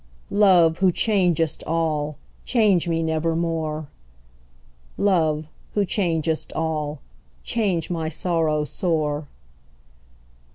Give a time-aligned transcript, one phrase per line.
[0.33, 3.87] Love, who changest all, change me nevermore!
[4.97, 6.99] "Love, who changest all,
[7.43, 9.27] change my sorrow sore!"